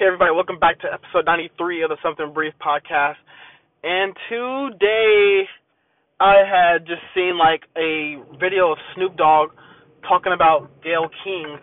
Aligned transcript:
Hey 0.00 0.06
everybody, 0.06 0.32
welcome 0.32 0.58
back 0.58 0.80
to 0.80 0.88
episode 0.90 1.26
93 1.26 1.82
of 1.82 1.90
the 1.90 1.98
Something 2.02 2.32
Brief 2.32 2.54
podcast. 2.56 3.20
And 3.84 4.16
today 4.30 5.44
I 6.18 6.40
had 6.40 6.86
just 6.86 7.04
seen 7.14 7.36
like 7.36 7.60
a 7.76 8.16
video 8.40 8.72
of 8.72 8.78
Snoop 8.96 9.18
Dogg 9.18 9.50
talking 10.08 10.32
about 10.32 10.70
Gayle 10.82 11.10
King, 11.22 11.58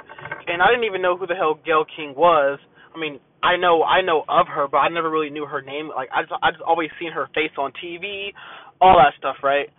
and 0.46 0.62
I 0.62 0.68
didn't 0.68 0.84
even 0.84 1.02
know 1.02 1.18
who 1.18 1.26
the 1.26 1.34
hell 1.34 1.58
Gayle 1.66 1.86
King 1.98 2.14
was. 2.16 2.60
I 2.94 3.00
mean, 3.00 3.20
I 3.42 3.58
know 3.58 3.82
I 3.82 4.04
know 4.04 4.24
of 4.30 4.46
her, 4.54 4.68
but 4.70 4.86
I 4.86 4.90
never 4.90 5.10
really 5.10 5.32
knew 5.32 5.48
her 5.48 5.64
name. 5.64 5.90
Like 5.90 6.10
I 6.14 6.22
just 6.22 6.34
I 6.44 6.52
just 6.52 6.62
always 6.62 6.92
seen 7.02 7.14
her 7.14 7.26
face 7.34 7.58
on 7.58 7.74
TV, 7.84 8.38
all 8.80 9.02
that 9.02 9.18
stuff, 9.18 9.38
right? 9.42 9.70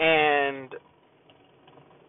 And 0.00 0.74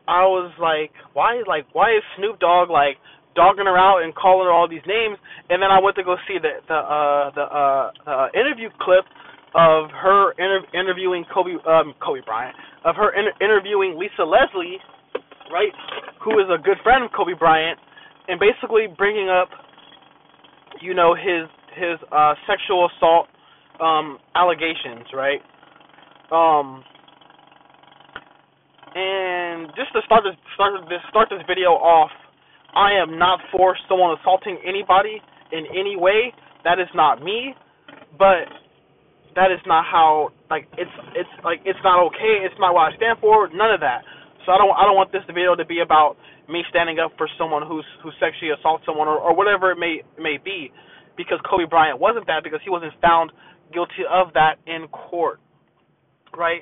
I 0.07 0.25
was 0.25 0.51
like, 0.59 0.93
why 1.13 1.43
like 1.45 1.67
why 1.73 1.91
is 1.91 2.01
Snoop 2.17 2.39
Dogg 2.39 2.71
like 2.71 2.97
dogging 3.35 3.65
her 3.65 3.77
out 3.77 4.03
and 4.03 4.13
calling 4.15 4.45
her 4.45 4.53
all 4.53 4.67
these 4.67 4.85
names. 4.87 5.17
And 5.49 5.61
then 5.61 5.71
I 5.71 5.79
went 5.79 5.95
to 5.97 6.03
go 6.03 6.15
see 6.27 6.37
the 6.41 6.61
the 6.67 6.79
uh, 6.79 7.31
the 7.35 7.45
uh, 7.47 7.91
uh, 8.05 8.27
interview 8.33 8.69
clip 8.79 9.05
of 9.55 9.91
her 9.91 10.31
inter- 10.39 10.67
interviewing 10.73 11.25
Kobe 11.33 11.59
um, 11.67 11.93
Kobe 11.99 12.21
Bryant, 12.25 12.55
of 12.85 12.95
her 12.95 13.11
inter- 13.11 13.35
interviewing 13.43 13.99
Lisa 13.99 14.23
Leslie, 14.23 14.79
right, 15.51 15.73
who 16.23 16.39
is 16.39 16.47
a 16.47 16.61
good 16.61 16.77
friend 16.83 17.03
of 17.03 17.11
Kobe 17.11 17.33
Bryant, 17.37 17.79
and 18.27 18.39
basically 18.39 18.87
bringing 18.97 19.29
up, 19.29 19.49
you 20.81 20.93
know, 20.93 21.15
his 21.15 21.47
his 21.75 21.99
uh, 22.11 22.33
sexual 22.47 22.87
assault 22.87 23.27
um, 23.79 24.19
allegations, 24.35 25.07
right. 25.13 25.41
Um, 26.31 26.83
and 28.95 29.67
just 29.75 29.91
to 29.93 29.99
start 30.05 30.23
this 30.23 30.35
start 30.55 30.73
this 30.87 30.99
start 31.09 31.27
this 31.29 31.43
video 31.47 31.75
off 31.75 32.11
I 32.75 32.93
am 33.01 33.17
not 33.19 33.39
for 33.51 33.75
someone 33.89 34.17
assaulting 34.19 34.57
anybody 34.65 35.21
in 35.51 35.65
any 35.71 35.95
way. 35.95 36.33
That 36.63 36.79
is 36.79 36.89
not 36.93 37.21
me. 37.21 37.53
But 38.17 38.47
that 39.35 39.51
is 39.51 39.59
not 39.65 39.85
how 39.87 40.29
like 40.49 40.67
it's 40.77 40.91
it's 41.15 41.31
like 41.43 41.59
it's 41.63 41.79
not 41.83 41.99
okay. 42.11 42.43
It's 42.43 42.55
not 42.59 42.73
what 42.73 42.91
I 42.91 42.95
stand 42.95 43.19
for. 43.19 43.47
None 43.53 43.71
of 43.71 43.79
that. 43.79 44.03
So 44.45 44.51
I 44.51 44.57
don't 44.57 44.71
I 44.75 44.83
don't 44.83 44.95
want 44.95 45.11
this 45.11 45.23
video 45.27 45.55
to 45.55 45.65
be 45.65 45.79
about 45.79 46.17
me 46.49 46.63
standing 46.69 46.99
up 46.99 47.13
for 47.17 47.29
someone 47.37 47.63
who's 47.63 47.85
who 48.03 48.11
sexually 48.19 48.51
assaults 48.51 48.83
someone 48.85 49.07
or, 49.07 49.17
or 49.17 49.35
whatever 49.35 49.71
it 49.71 49.79
may 49.79 50.03
may 50.19 50.37
be, 50.37 50.71
because 51.15 51.39
Kobe 51.47 51.65
Bryant 51.69 51.99
wasn't 51.99 52.27
that 52.27 52.43
because 52.43 52.59
he 52.63 52.69
wasn't 52.69 52.93
found 52.99 53.31
guilty 53.71 54.03
of 54.03 54.33
that 54.33 54.59
in 54.67 54.87
court, 54.91 55.39
right? 56.35 56.61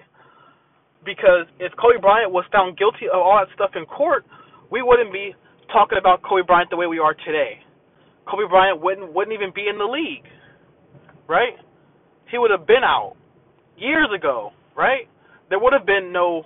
Because 1.04 1.50
if 1.58 1.74
Kobe 1.80 1.98
Bryant 1.98 2.32
was 2.32 2.46
found 2.52 2.78
guilty 2.78 3.10
of 3.10 3.18
all 3.18 3.42
that 3.42 3.50
stuff 3.56 3.72
in 3.74 3.86
court, 3.86 4.26
we 4.70 4.84
wouldn't 4.84 5.12
be 5.12 5.34
talking 5.74 5.98
about 5.98 6.22
Kobe 6.24 6.46
Bryant 6.46 6.70
the 6.70 6.78
way 6.78 6.88
we 6.88 7.00
are 7.00 7.14
today. 7.14 7.60
Kobe 8.30 8.48
Bryant 8.50 8.82
wouldn't 8.82 9.14
wouldn't 9.14 9.34
even 9.34 9.52
be 9.54 9.68
in 9.68 9.78
the 9.78 9.86
league, 9.86 10.26
right? 11.28 11.54
He 12.30 12.38
would 12.38 12.52
have 12.52 12.68
been 12.68 12.84
out 12.84 13.16
years 13.78 14.10
ago, 14.16 14.52
right? 14.76 15.08
There 15.50 15.60
would 15.60 15.74
have 15.74 15.86
been 15.86 16.12
no 16.14 16.44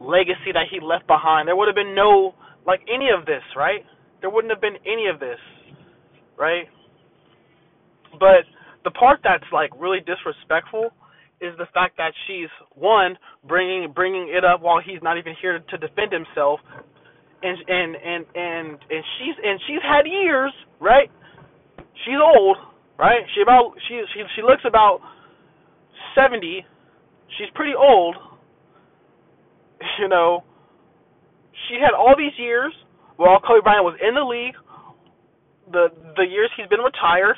legacy 0.00 0.52
that 0.52 0.66
he 0.70 0.78
left 0.80 1.06
behind. 1.06 1.48
There 1.48 1.56
would 1.56 1.68
have 1.68 1.74
been 1.74 1.94
no 1.94 2.34
like 2.66 2.80
any 2.92 3.08
of 3.10 3.26
this, 3.26 3.42
right? 3.56 3.84
There 4.20 4.30
wouldn't 4.30 4.52
have 4.52 4.60
been 4.60 4.78
any 4.86 5.08
of 5.12 5.20
this, 5.20 5.38
right? 6.38 6.66
But 8.18 8.46
the 8.84 8.90
part 8.92 9.20
that's 9.24 9.44
like 9.52 9.70
really 9.78 10.00
disrespectful 10.00 10.90
is 11.40 11.52
the 11.58 11.66
fact 11.74 11.96
that 11.98 12.12
she's 12.26 12.48
one 12.74 13.18
bringing 13.46 13.92
bringing 13.92 14.32
it 14.34 14.44
up 14.44 14.62
while 14.62 14.80
he's 14.80 15.02
not 15.02 15.18
even 15.18 15.34
here 15.42 15.58
to 15.58 15.76
defend 15.78 16.12
himself 16.12 16.60
and 17.44 17.58
and 17.68 17.90
and 17.96 18.24
and 18.34 18.66
and 18.88 19.04
she's 19.18 19.36
and 19.44 19.60
she's 19.68 19.84
had 19.84 20.08
years, 20.08 20.52
right? 20.80 21.10
She's 22.04 22.16
old, 22.16 22.56
right? 22.98 23.20
She 23.34 23.42
about 23.42 23.76
she 23.86 24.00
she 24.14 24.24
she 24.36 24.42
looks 24.42 24.64
about 24.66 25.00
seventy. 26.16 26.64
She's 27.38 27.48
pretty 27.54 27.74
old. 27.76 28.16
You 30.00 30.08
know, 30.08 30.42
she 31.68 31.76
had 31.76 31.92
all 31.92 32.16
these 32.16 32.32
years 32.38 32.72
while 33.16 33.36
Kobe 33.38 33.60
Bryant 33.60 33.84
was 33.84 34.00
in 34.00 34.16
the 34.16 34.24
league. 34.24 34.56
The 35.70 35.92
the 36.16 36.24
years 36.24 36.48
he's 36.56 36.66
been 36.72 36.80
retired 36.80 37.36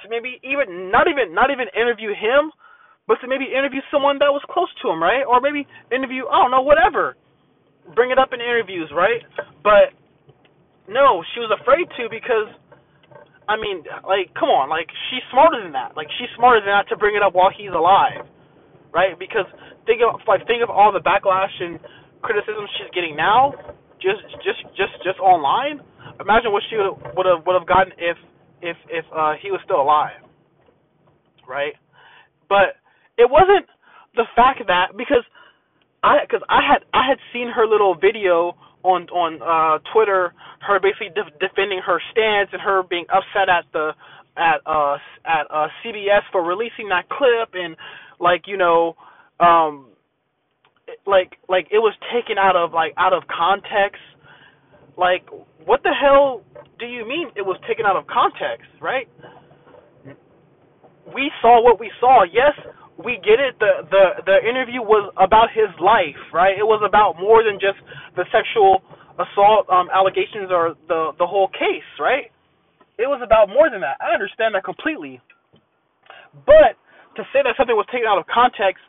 to 0.00 0.04
maybe 0.08 0.38
even 0.46 0.92
not 0.94 1.10
even 1.10 1.34
not 1.34 1.50
even 1.50 1.66
interview 1.74 2.14
him, 2.14 2.54
but 3.10 3.18
to 3.20 3.26
maybe 3.26 3.50
interview 3.50 3.82
someone 3.90 4.22
that 4.22 4.30
was 4.30 4.44
close 4.48 4.70
to 4.82 4.88
him, 4.88 5.02
right? 5.02 5.26
Or 5.26 5.42
maybe 5.42 5.66
interview 5.90 6.30
I 6.30 6.38
don't 6.38 6.54
know 6.54 6.62
whatever 6.62 7.18
bring 7.94 8.10
it 8.10 8.18
up 8.18 8.32
in 8.32 8.40
interviews, 8.40 8.90
right? 8.94 9.22
But 9.62 9.94
no, 10.88 11.22
she 11.34 11.40
was 11.40 11.52
afraid 11.52 11.86
to 12.00 12.08
because 12.10 12.48
I 13.48 13.56
mean, 13.56 13.80
like, 14.04 14.28
come 14.36 14.52
on, 14.52 14.68
like 14.68 14.88
she's 15.08 15.24
smarter 15.32 15.62
than 15.62 15.72
that. 15.72 15.96
Like 15.96 16.08
she's 16.20 16.28
smarter 16.36 16.60
than 16.60 16.68
that 16.68 16.88
to 16.92 16.96
bring 17.00 17.16
it 17.16 17.22
up 17.24 17.32
while 17.32 17.48
he's 17.48 17.72
alive, 17.72 18.28
right? 18.92 19.16
Because 19.18 19.48
think 19.88 20.04
of 20.04 20.20
like 20.28 20.44
think 20.46 20.60
of 20.62 20.68
all 20.68 20.92
the 20.92 21.00
backlash 21.00 21.52
and 21.60 21.80
criticism 22.20 22.68
she's 22.76 22.92
getting 22.92 23.16
now, 23.16 23.56
just 24.04 24.20
just 24.44 24.60
just 24.76 24.94
just 25.00 25.18
online. 25.20 25.80
Imagine 26.20 26.52
what 26.52 26.62
she 26.68 26.76
would 26.76 27.26
have 27.26 27.40
would 27.46 27.56
have 27.56 27.68
gotten 27.68 27.92
if 27.96 28.16
if 28.60 28.76
if 28.92 29.04
uh, 29.16 29.32
he 29.40 29.50
was 29.50 29.60
still 29.64 29.80
alive, 29.80 30.20
right? 31.48 31.72
But 32.48 32.76
it 33.16 33.28
wasn't 33.28 33.64
the 34.14 34.28
fact 34.36 34.60
that 34.68 34.92
because 34.96 35.24
I 36.08 36.24
because 36.24 36.42
I 36.48 36.60
had 36.64 36.84
I 36.94 37.06
had 37.06 37.18
seen 37.32 37.48
her 37.54 37.66
little 37.66 37.94
video 37.94 38.56
on 38.82 39.08
on 39.10 39.42
uh 39.44 39.78
Twitter, 39.92 40.32
her 40.60 40.80
basically 40.80 41.10
de- 41.10 41.36
defending 41.46 41.80
her 41.84 42.00
stance 42.12 42.48
and 42.52 42.62
her 42.62 42.82
being 42.82 43.04
upset 43.12 43.48
at 43.48 43.64
the 43.72 43.92
at 44.36 44.60
uh 44.64 44.96
at 45.26 45.44
uh 45.50 45.68
CBS 45.84 46.22
for 46.32 46.42
releasing 46.42 46.88
that 46.88 47.08
clip 47.10 47.50
and 47.52 47.76
like 48.20 48.44
you 48.46 48.56
know 48.56 48.96
um 49.40 49.88
like 51.06 51.36
like 51.48 51.66
it 51.70 51.78
was 51.78 51.94
taken 52.14 52.38
out 52.38 52.56
of 52.56 52.72
like 52.72 52.94
out 52.96 53.12
of 53.12 53.24
context. 53.28 54.00
Like 54.96 55.28
what 55.66 55.82
the 55.82 55.92
hell 55.92 56.42
do 56.78 56.86
you 56.86 57.06
mean 57.06 57.28
it 57.36 57.42
was 57.42 57.58
taken 57.68 57.84
out 57.84 57.96
of 57.96 58.06
context 58.06 58.70
right? 58.80 59.08
We 61.14 61.30
saw 61.42 61.62
what 61.62 61.80
we 61.80 61.90
saw. 62.00 62.24
Yes 62.24 62.52
we 62.98 63.22
get 63.22 63.38
it. 63.38 63.54
The 63.62 63.86
the 63.90 64.04
the 64.26 64.38
interview 64.42 64.82
was 64.82 65.10
about 65.16 65.54
his 65.54 65.70
life, 65.78 66.18
right? 66.34 66.58
It 66.58 66.66
was 66.66 66.82
about 66.82 67.14
more 67.18 67.46
than 67.46 67.62
just 67.62 67.78
the 68.18 68.26
sexual 68.34 68.82
assault 69.18 69.70
um, 69.70 69.86
allegations 69.94 70.50
or 70.50 70.74
the 70.90 71.14
the 71.18 71.26
whole 71.26 71.48
case, 71.54 71.86
right? 72.02 72.30
It 72.98 73.06
was 73.06 73.22
about 73.22 73.48
more 73.48 73.70
than 73.70 73.80
that. 73.86 74.02
I 74.02 74.10
understand 74.14 74.54
that 74.58 74.66
completely. 74.66 75.22
But 76.44 76.74
to 77.14 77.22
say 77.30 77.46
that 77.46 77.54
something 77.54 77.78
was 77.78 77.86
taken 77.94 78.10
out 78.10 78.18
of 78.18 78.26
context, 78.26 78.82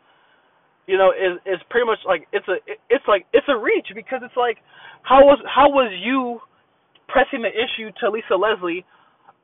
you 0.90 0.98
know, 0.98 1.14
is 1.14 1.38
is 1.46 1.62
pretty 1.70 1.86
much 1.86 2.02
like 2.10 2.26
it's 2.34 2.48
a 2.50 2.58
it's 2.90 3.06
like 3.06 3.30
it's 3.34 3.48
a 3.48 3.58
reach 3.58 3.94
because 3.94 4.26
it's 4.26 4.38
like 4.38 4.58
how 5.06 5.22
was 5.22 5.38
how 5.46 5.70
was 5.70 5.94
you 6.02 6.42
pressing 7.08 7.46
the 7.46 7.54
issue 7.54 7.94
to 8.02 8.10
Lisa 8.10 8.34
Leslie 8.34 8.86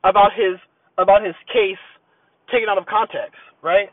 about 0.03 0.33
his 0.33 0.57
about 0.97 1.21
his 1.21 1.37
case 1.53 1.81
taken 2.49 2.69
out 2.69 2.77
of 2.77 2.85
context, 2.89 3.37
right? 3.61 3.89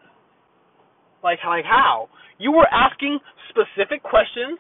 Like 1.23 1.39
like 1.47 1.65
how? 1.65 2.09
You 2.39 2.53
were 2.53 2.67
asking 2.67 3.19
specific 3.49 4.03
questions 4.03 4.59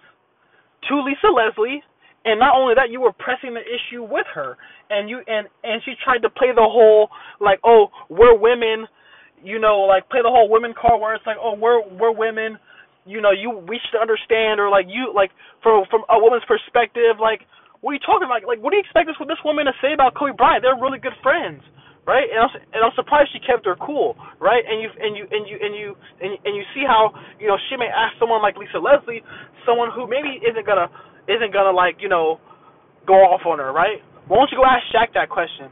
to 0.89 1.03
Lisa 1.03 1.29
Leslie 1.29 1.83
and 2.25 2.39
not 2.39 2.55
only 2.55 2.75
that 2.75 2.91
you 2.91 3.01
were 3.01 3.13
pressing 3.13 3.55
the 3.55 3.63
issue 3.63 4.03
with 4.03 4.27
her. 4.35 4.57
And 4.91 5.11
you 5.11 5.21
and 5.27 5.49
and 5.65 5.83
she 5.85 5.95
tried 6.03 6.23
to 6.23 6.31
play 6.31 6.55
the 6.55 6.63
whole 6.63 7.09
like 7.41 7.59
oh 7.65 7.89
we're 8.09 8.37
women 8.37 8.87
you 9.43 9.59
know 9.59 9.89
like 9.91 10.09
play 10.11 10.21
the 10.23 10.31
whole 10.31 10.49
women 10.51 10.75
card 10.79 11.01
where 11.01 11.15
it's 11.15 11.27
like 11.27 11.41
oh 11.41 11.55
we're 11.59 11.83
we're 11.99 12.15
women 12.15 12.59
you 13.07 13.21
know 13.21 13.33
you 13.33 13.51
we 13.67 13.81
should 13.83 13.99
understand 13.99 14.61
or 14.61 14.71
like 14.71 14.87
you 14.87 15.11
like 15.15 15.31
from 15.63 15.83
from 15.91 16.07
a 16.11 16.19
woman's 16.19 16.45
perspective 16.47 17.19
like 17.19 17.43
what 17.81 17.91
are 17.91 17.95
you 17.99 18.05
talking 18.07 18.31
about? 18.31 18.47
Like 18.47 18.63
what 18.63 18.71
do 18.71 18.79
you 18.79 18.85
expect 18.85 19.11
this 19.11 19.19
this 19.27 19.43
woman 19.43 19.67
to 19.67 19.75
say 19.83 19.91
about 19.93 20.15
Kobe 20.15 20.37
Bryant? 20.37 20.63
They're 20.63 20.79
really 20.79 21.03
good 21.03 21.17
friends 21.23 21.65
right? 22.07 22.27
And 22.27 22.39
I'm, 22.43 22.53
and 22.75 22.81
I'm 22.83 22.95
surprised 22.99 23.31
she 23.33 23.41
kept 23.43 23.67
her 23.67 23.77
cool, 23.79 24.17
right? 24.41 24.63
And 24.67 24.83
you 24.83 24.91
and 24.99 25.13
you 25.17 25.25
and 25.31 25.43
you 25.47 25.57
and 25.61 25.73
you 25.75 25.89
and, 26.21 26.33
and 26.45 26.53
you 26.57 26.65
see 26.75 26.83
how 26.87 27.15
you 27.39 27.47
know 27.47 27.59
she 27.71 27.77
may 27.77 27.91
ask 27.91 28.19
someone 28.19 28.43
like 28.43 28.57
Lisa 28.59 28.79
Leslie, 28.79 29.23
someone 29.67 29.91
who 29.95 30.07
maybe 30.11 30.43
isn't 30.43 30.67
gonna 30.67 30.91
isn't 31.31 31.53
gonna 31.53 31.75
like 31.75 31.99
you 32.01 32.09
know 32.09 32.41
go 33.07 33.15
off 33.15 33.47
on 33.47 33.59
her, 33.59 33.73
right? 33.73 34.03
Why 34.27 34.39
don't 34.39 34.51
you 34.51 34.59
go 34.59 34.67
ask 34.67 34.83
Shaq 34.95 35.15
that 35.15 35.31
question? 35.31 35.71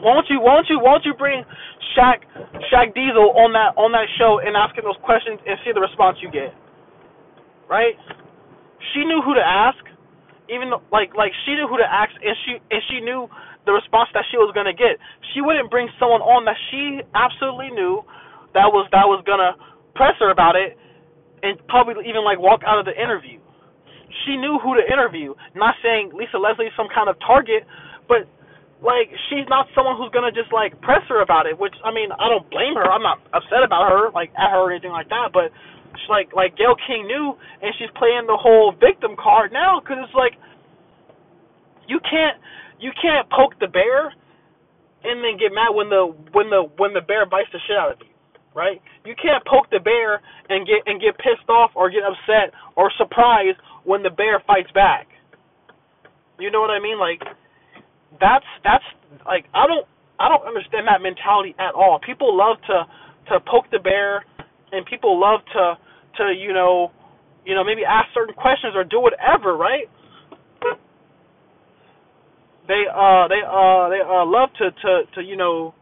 Why 0.00 0.14
don't 0.16 0.26
you 0.30 0.40
why 0.40 0.56
don't 0.56 0.68
you 0.68 0.78
why 0.80 0.96
don't 0.96 1.06
you 1.06 1.14
bring 1.14 1.44
Shaq 1.96 2.24
Shaq 2.72 2.94
Diesel 2.96 3.36
on 3.36 3.52
that 3.52 3.76
on 3.76 3.92
that 3.92 4.08
show 4.18 4.40
and 4.40 4.56
ask 4.56 4.74
him 4.76 4.84
those 4.84 4.98
questions 5.04 5.38
and 5.46 5.58
see 5.64 5.72
the 5.72 5.80
response 5.84 6.18
you 6.24 6.30
get, 6.32 6.52
right? 7.68 7.94
She 8.92 9.04
knew 9.04 9.22
who 9.22 9.34
to 9.34 9.44
ask, 9.44 9.80
even 10.50 10.72
like 10.90 11.14
like 11.14 11.32
she 11.46 11.54
knew 11.54 11.68
who 11.68 11.78
to 11.78 11.86
ask 11.86 12.10
and 12.20 12.36
she 12.44 12.52
and 12.72 12.82
she 12.90 13.00
knew 13.00 13.28
the 13.66 13.72
response 13.72 14.08
that 14.14 14.24
she 14.30 14.36
was 14.36 14.52
gonna 14.54 14.76
get. 14.76 15.00
She 15.32 15.40
wouldn't 15.40 15.70
bring 15.70 15.88
someone 15.98 16.20
on 16.20 16.44
that 16.44 16.56
she 16.70 17.00
absolutely 17.16 17.72
knew 17.72 18.04
that 18.52 18.68
was 18.70 18.88
that 18.92 19.08
was 19.08 19.24
gonna 19.26 19.56
press 19.94 20.14
her 20.20 20.30
about 20.30 20.56
it 20.56 20.76
and 21.42 21.60
probably 21.68 22.04
even 22.08 22.24
like 22.24 22.38
walk 22.40 22.62
out 22.64 22.78
of 22.78 22.84
the 22.84 22.96
interview. 22.96 23.40
She 24.24 24.36
knew 24.36 24.58
who 24.62 24.78
to 24.78 24.84
interview. 24.86 25.34
Not 25.54 25.74
saying 25.82 26.12
Lisa 26.14 26.38
Leslie 26.38 26.70
is 26.70 26.76
some 26.76 26.88
kind 26.88 27.08
of 27.08 27.16
target, 27.20 27.66
but 28.08 28.24
like 28.84 29.08
she's 29.28 29.48
not 29.48 29.66
someone 29.72 29.96
who's 29.96 30.12
gonna 30.12 30.32
just 30.32 30.52
like 30.52 30.76
press 30.80 31.02
her 31.08 31.20
about 31.24 31.48
it. 31.48 31.56
Which 31.56 31.74
I 31.84 31.90
mean, 31.92 32.12
I 32.12 32.28
don't 32.28 32.48
blame 32.48 32.76
her. 32.76 32.86
I'm 32.88 33.02
not 33.02 33.20
upset 33.32 33.64
about 33.64 33.88
her, 33.90 34.12
like 34.12 34.30
at 34.36 34.52
her 34.52 34.68
or 34.68 34.70
anything 34.72 34.92
like 34.92 35.08
that. 35.08 35.32
But 35.32 35.50
she's 35.96 36.12
like 36.12 36.30
like 36.36 36.56
Gayle 36.56 36.76
King 36.86 37.08
knew, 37.08 37.34
and 37.64 37.72
she's 37.80 37.90
playing 37.96 38.28
the 38.28 38.36
whole 38.36 38.76
victim 38.76 39.16
card 39.16 39.52
now 39.52 39.80
because 39.80 39.98
it's 40.04 40.14
like 40.14 40.36
you 41.88 42.00
can't 42.04 42.40
you 42.84 42.92
can't 43.00 43.24
poke 43.32 43.56
the 43.64 43.66
bear 43.66 44.12
and 45.04 45.24
then 45.24 45.40
get 45.40 45.56
mad 45.56 45.72
when 45.72 45.88
the 45.88 46.12
when 46.36 46.52
the 46.52 46.68
when 46.76 46.92
the 46.92 47.00
bear 47.00 47.24
bites 47.24 47.48
the 47.48 47.60
shit 47.64 47.80
out 47.80 47.96
of 47.96 47.98
you, 48.04 48.12
right? 48.52 48.76
You 49.08 49.16
can't 49.16 49.40
poke 49.48 49.72
the 49.72 49.80
bear 49.80 50.20
and 50.52 50.68
get 50.68 50.84
and 50.84 51.00
get 51.00 51.16
pissed 51.16 51.48
off 51.48 51.72
or 51.72 51.88
get 51.88 52.04
upset 52.04 52.52
or 52.76 52.92
surprised 53.00 53.56
when 53.88 54.04
the 54.04 54.12
bear 54.12 54.44
fights 54.46 54.68
back. 54.76 55.08
You 56.38 56.50
know 56.52 56.60
what 56.60 56.68
I 56.68 56.80
mean? 56.80 57.00
Like 57.00 57.24
that's 58.20 58.48
that's 58.60 58.84
like 59.24 59.48
I 59.56 59.64
don't 59.64 59.88
I 60.20 60.28
don't 60.28 60.44
understand 60.44 60.84
that 60.84 61.00
mentality 61.00 61.56
at 61.56 61.72
all. 61.72 62.00
People 62.04 62.36
love 62.36 62.60
to 62.68 62.84
to 63.32 63.40
poke 63.48 63.64
the 63.72 63.80
bear, 63.80 64.28
and 64.72 64.84
people 64.84 65.16
love 65.16 65.40
to 65.56 65.80
to 66.20 66.24
you 66.36 66.52
know 66.52 66.92
you 67.48 67.54
know 67.54 67.64
maybe 67.64 67.80
ask 67.80 68.12
certain 68.12 68.34
questions 68.34 68.76
or 68.76 68.84
do 68.84 69.00
whatever, 69.00 69.56
right? 69.56 69.88
They 72.68 72.84
uh 72.88 73.28
they 73.28 73.42
uh 73.46 73.88
they 73.88 74.00
uh 74.00 74.24
love 74.24 74.50
to 74.58 74.70
to 74.70 75.02
to 75.14 75.22
you 75.22 75.36
know 75.36 75.74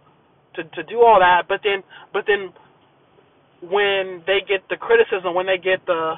to 0.55 0.65
to 0.65 0.83
do 0.85 1.01
all 1.01 1.19
that, 1.21 1.45
but 1.49 1.61
then 1.65 1.83
but 2.13 2.25
then 2.27 2.53
when 3.63 4.23
they 4.27 4.41
get 4.47 4.69
the 4.69 4.77
criticism, 4.77 5.35
when 5.35 5.47
they 5.47 5.59
get 5.59 5.85
the 5.87 6.15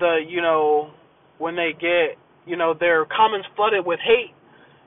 the 0.00 0.18
you 0.28 0.42
know 0.42 0.90
when 1.38 1.56
they 1.56 1.72
get 1.72 2.18
you 2.46 2.56
know 2.56 2.74
their 2.78 3.04
comments 3.06 3.46
flooded 3.56 3.86
with 3.86 4.00
hate 4.00 4.34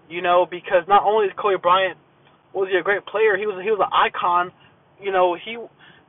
you 0.10 0.22
know, 0.22 0.46
because 0.50 0.84
not 0.88 1.04
only 1.04 1.28
is 1.28 1.34
Kobe 1.40 1.62
Bryant 1.62 1.98
was 2.54 2.70
he 2.72 2.78
a 2.78 2.84
great 2.84 3.06
player, 3.06 3.38
he 3.38 3.46
was 3.46 3.62
he 3.64 3.72
was 3.72 3.82
an 3.82 3.92
icon. 3.92 4.52
You 5.02 5.12
know, 5.12 5.36
he 5.36 5.58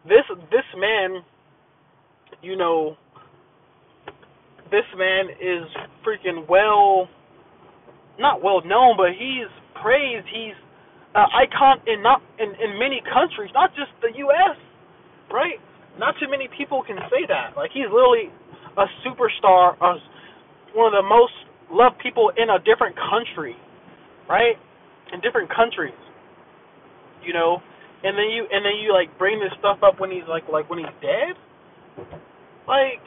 this 0.05 0.25
this 0.51 0.69
man, 0.77 1.23
you 2.43 2.57
know, 2.57 2.97
this 4.71 4.85
man 4.97 5.27
is 5.41 5.67
freaking 6.07 6.49
well, 6.49 7.09
not 8.19 8.43
well 8.43 8.63
known, 8.65 8.97
but 8.97 9.13
he's 9.13 9.49
praised. 9.81 10.27
He's 10.33 10.57
an 11.15 11.27
icon 11.35 11.81
in 11.87 12.03
not 12.03 12.23
in 12.39 12.51
in 12.61 12.79
many 12.79 13.03
countries, 13.05 13.51
not 13.55 13.75
just 13.75 13.91
the 14.03 14.13
U.S. 14.29 14.57
Right? 15.31 15.59
Not 15.99 16.15
too 16.21 16.29
many 16.31 16.49
people 16.57 16.83
can 16.87 16.97
say 17.11 17.25
that. 17.29 17.57
Like 17.57 17.71
he's 17.73 17.89
literally 17.91 18.31
a 18.77 18.87
superstar, 19.05 19.77
a, 19.81 19.97
one 20.77 20.93
of 20.93 20.97
the 20.97 21.09
most 21.09 21.33
loved 21.73 21.99
people 21.99 22.33
in 22.37 22.51
a 22.51 22.59
different 22.61 22.97
country 22.97 23.57
right? 24.29 24.57
In 25.13 25.21
different 25.21 25.51
countries, 25.55 25.95
you 27.25 27.33
know, 27.33 27.63
and 28.03 28.19
then 28.19 28.31
you 28.31 28.47
and 28.51 28.65
then 28.65 28.75
you 28.83 28.93
like 28.93 29.17
bring 29.19 29.39
this 29.41 29.53
stuff 29.59 29.79
up 29.83 30.01
when 30.01 30.11
he's 30.11 30.27
like 30.29 30.45
like 30.51 30.69
when 30.69 30.81
he's 30.81 30.97
dead. 31.01 31.39
Like, 32.67 33.03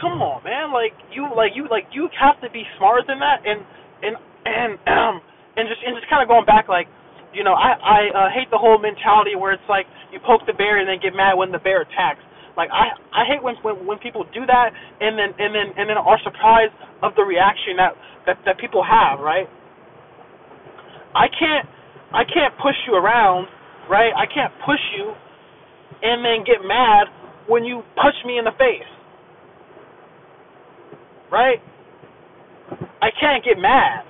come 0.00 0.22
on, 0.22 0.42
man! 0.44 0.72
Like 0.72 0.94
you 1.12 1.26
like 1.34 1.52
you 1.54 1.66
like 1.70 1.90
you 1.92 2.08
have 2.18 2.40
to 2.42 2.50
be 2.50 2.62
smarter 2.78 3.02
than 3.06 3.18
that, 3.18 3.42
and 3.44 3.66
and 4.02 4.16
and 4.46 4.78
um 4.88 5.20
and 5.56 5.68
just 5.68 5.80
and 5.86 5.96
just 5.96 6.08
kind 6.10 6.22
of 6.22 6.28
going 6.28 6.46
back 6.46 6.68
like. 6.68 6.88
You 7.34 7.44
know, 7.44 7.54
I 7.54 7.74
I 7.82 8.00
uh, 8.14 8.30
hate 8.30 8.48
the 8.50 8.58
whole 8.58 8.78
mentality 8.78 9.36
where 9.36 9.52
it's 9.52 9.68
like 9.68 9.86
you 10.12 10.20
poke 10.24 10.46
the 10.46 10.54
bear 10.54 10.78
and 10.78 10.88
then 10.88 11.02
get 11.02 11.14
mad 11.16 11.34
when 11.34 11.52
the 11.52 11.58
bear 11.58 11.82
attacks. 11.82 12.22
Like 12.56 12.70
I 12.72 12.94
I 13.12 13.24
hate 13.26 13.42
when 13.42 13.56
when 13.62 13.86
when 13.86 13.98
people 13.98 14.24
do 14.32 14.46
that 14.46 14.70
and 15.00 15.18
then 15.18 15.34
and 15.38 15.54
then 15.54 15.74
and 15.76 15.90
then 15.90 15.98
are 15.98 16.20
surprised 16.24 16.72
of 17.02 17.12
the 17.16 17.24
reaction 17.24 17.76
that 17.76 17.92
that 18.26 18.38
that 18.46 18.58
people 18.58 18.84
have, 18.84 19.20
right? 19.20 19.48
I 21.14 21.28
can't 21.28 21.68
I 22.14 22.24
can't 22.24 22.54
push 22.62 22.76
you 22.86 22.94
around, 22.94 23.48
right? 23.90 24.12
I 24.16 24.26
can't 24.26 24.54
push 24.66 24.80
you 24.96 25.14
and 26.02 26.24
then 26.24 26.44
get 26.46 26.66
mad 26.66 27.08
when 27.48 27.64
you 27.64 27.82
punch 27.96 28.16
me 28.26 28.38
in 28.38 28.44
the 28.44 28.52
face. 28.58 28.88
Right? 31.32 31.58
I 33.02 33.10
can't 33.20 33.44
get 33.44 33.58
mad. 33.58 34.04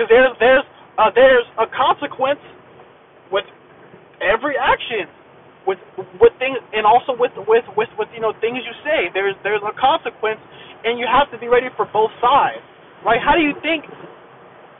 Cuz 0.00 0.08
there's 0.08 0.32
there's 0.40 0.64
uh, 0.96 1.12
there's 1.12 1.44
a 1.60 1.68
consequence 1.68 2.40
with 3.28 3.44
every 4.24 4.56
action 4.56 5.12
with 5.68 5.78
with 6.20 6.32
things 6.40 6.56
and 6.72 6.88
also 6.88 7.12
with 7.20 7.36
with 7.44 7.68
with 7.76 7.92
with 8.00 8.08
you 8.16 8.20
know 8.24 8.32
things 8.40 8.64
you 8.64 8.72
say 8.80 9.12
there's 9.12 9.36
there's 9.44 9.62
a 9.62 9.76
consequence 9.76 10.40
and 10.88 10.98
you 10.98 11.04
have 11.04 11.28
to 11.30 11.38
be 11.38 11.48
ready 11.52 11.68
for 11.76 11.84
both 11.92 12.10
sides 12.24 12.64
right 13.04 13.20
how 13.20 13.36
do 13.36 13.44
you 13.44 13.52
think 13.60 13.84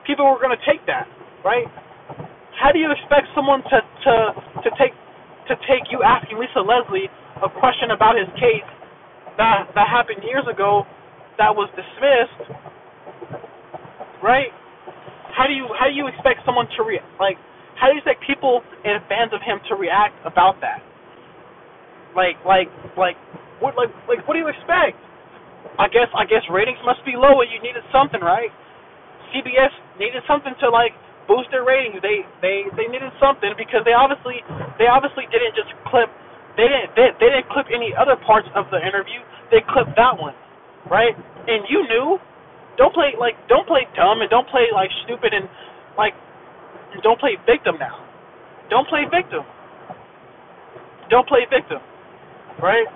people 0.06 0.26
were 0.26 0.40
going 0.40 0.54
to 0.56 0.64
take 0.66 0.84
that, 0.86 1.08
right? 1.44 1.66
How 2.60 2.72
do 2.72 2.78
you 2.78 2.92
expect 2.92 3.28
someone 3.34 3.62
to 3.70 3.78
to 3.80 4.14
to 4.64 4.70
take 4.78 4.94
to 5.48 5.54
take 5.68 5.88
you 5.90 6.02
asking 6.04 6.38
Lisa 6.38 6.60
Leslie 6.60 7.08
a 7.42 7.48
question 7.48 7.90
about 7.90 8.16
his 8.16 8.28
case 8.36 8.68
that 9.38 9.72
that 9.74 9.88
happened 9.88 10.22
years 10.24 10.44
ago 10.50 10.84
that 11.38 11.54
was 11.54 11.70
dismissed, 11.74 12.60
right? 14.22 14.52
How 15.40 15.48
do 15.48 15.56
you 15.56 15.72
how 15.80 15.88
do 15.88 15.96
you 15.96 16.08
expect 16.12 16.44
someone 16.44 16.68
to 16.76 16.84
react? 16.84 17.08
Like, 17.16 17.40
how 17.80 17.88
do 17.88 17.96
you 17.96 18.04
expect 18.04 18.20
people 18.28 18.60
and 18.84 19.00
fans 19.08 19.32
of 19.32 19.40
him 19.40 19.64
to 19.72 19.76
react 19.80 20.20
about 20.28 20.60
that? 20.60 20.84
Like 22.16 22.38
like 22.46 22.68
like 22.96 23.18
what 23.60 23.76
like 23.76 23.90
like 24.08 24.22
what 24.28 24.34
do 24.34 24.40
you 24.40 24.48
expect? 24.52 24.98
I 25.78 25.88
guess 25.88 26.08
I 26.16 26.26
guess 26.26 26.42
ratings 26.50 26.80
must 26.86 27.04
be 27.04 27.14
low 27.16 27.40
and 27.42 27.50
you 27.52 27.60
needed 27.62 27.84
something, 27.92 28.20
right? 28.20 28.50
CBS 29.34 29.72
needed 30.00 30.22
something 30.28 30.54
to 30.60 30.70
like 30.70 30.92
boost 31.28 31.50
their 31.52 31.64
ratings. 31.64 32.00
They 32.02 32.24
they 32.42 32.66
they 32.76 32.88
needed 32.88 33.12
something 33.20 33.52
because 33.58 33.84
they 33.84 33.94
obviously 33.96 34.42
they 34.80 34.88
obviously 34.88 35.26
didn't 35.32 35.54
just 35.56 35.72
clip 35.88 36.10
they 36.56 36.68
didn't 36.68 36.92
they, 36.96 37.08
they 37.20 37.30
didn't 37.32 37.48
clip 37.52 37.68
any 37.72 37.92
other 37.96 38.16
parts 38.26 38.48
of 38.56 38.66
the 38.72 38.80
interview. 38.82 39.20
They 39.52 39.62
clipped 39.70 39.96
that 39.96 40.16
one, 40.18 40.36
right? 40.90 41.14
And 41.48 41.64
you 41.70 41.86
knew. 41.88 42.20
Don't 42.80 42.94
play 42.94 43.12
like 43.20 43.36
don't 43.46 43.68
play 43.68 43.84
dumb 43.94 44.24
and 44.24 44.30
don't 44.30 44.48
play 44.48 44.72
like 44.72 44.88
stupid 45.04 45.34
and 45.36 45.44
like 45.98 46.14
don't 47.04 47.20
play 47.20 47.36
victim 47.44 47.76
now. 47.78 48.00
Don't 48.70 48.88
play 48.88 49.04
victim. 49.04 49.44
Don't 51.10 51.28
play 51.28 51.44
victim. 51.50 51.76
Right? 52.56 52.86